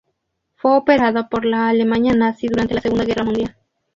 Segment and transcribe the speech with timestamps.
[0.55, 3.55] Fue operado por la Alemania Nazi durante la Segunda Guerra Mundial.